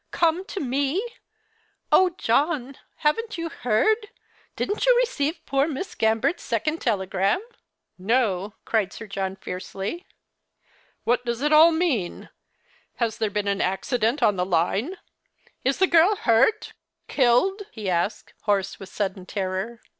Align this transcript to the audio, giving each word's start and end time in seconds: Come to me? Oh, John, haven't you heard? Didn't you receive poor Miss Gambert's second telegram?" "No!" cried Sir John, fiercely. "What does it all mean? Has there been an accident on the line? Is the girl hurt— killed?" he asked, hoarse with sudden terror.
Come 0.09 0.45
to 0.45 0.59
me? 0.59 0.99
Oh, 1.91 2.15
John, 2.17 2.75
haven't 2.95 3.37
you 3.37 3.49
heard? 3.49 4.09
Didn't 4.55 4.87
you 4.87 4.97
receive 4.97 5.45
poor 5.45 5.67
Miss 5.67 5.93
Gambert's 5.93 6.41
second 6.41 6.79
telegram?" 6.81 7.39
"No!" 7.99 8.55
cried 8.65 8.91
Sir 8.91 9.05
John, 9.05 9.35
fiercely. 9.35 10.07
"What 11.03 11.23
does 11.23 11.43
it 11.43 11.53
all 11.53 11.71
mean? 11.71 12.29
Has 12.95 13.19
there 13.19 13.29
been 13.29 13.47
an 13.47 13.61
accident 13.61 14.23
on 14.23 14.37
the 14.37 14.43
line? 14.43 14.97
Is 15.63 15.77
the 15.77 15.85
girl 15.85 16.15
hurt— 16.15 16.73
killed?" 17.07 17.61
he 17.71 17.87
asked, 17.87 18.33
hoarse 18.45 18.79
with 18.79 18.89
sudden 18.89 19.27
terror. 19.27 19.81